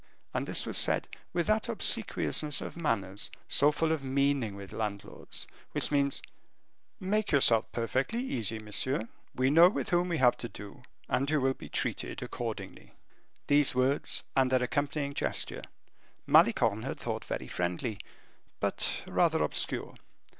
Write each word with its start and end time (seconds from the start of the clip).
And 0.33 0.47
this 0.47 0.65
was 0.65 0.79
said 0.79 1.07
with 1.31 1.45
that 1.45 1.69
obsequiousness 1.69 2.59
of 2.59 2.75
manners, 2.75 3.29
so 3.47 3.71
full 3.71 3.91
of 3.91 4.03
meaning 4.03 4.55
with 4.55 4.71
landlords, 4.73 5.45
which 5.73 5.91
means, 5.91 6.23
"Make 6.99 7.31
yourself 7.31 7.71
perfectly 7.71 8.19
easy, 8.19 8.57
monsieur: 8.57 9.07
we 9.35 9.51
know 9.51 9.69
with 9.69 9.91
whom 9.91 10.09
we 10.09 10.17
have 10.17 10.37
to 10.37 10.49
do, 10.49 10.81
and 11.07 11.29
you 11.29 11.39
will 11.39 11.53
be 11.53 11.69
treated 11.69 12.23
accordingly." 12.23 12.95
These 13.45 13.75
words, 13.75 14.23
and 14.35 14.51
their 14.51 14.63
accompanying 14.63 15.13
gesture, 15.13 15.61
Malicorne 16.25 16.81
had 16.81 16.99
thought 16.99 17.23
very 17.23 17.47
friendly, 17.47 17.99
but 18.59 19.03
rather 19.05 19.43
obscure. 19.43 19.93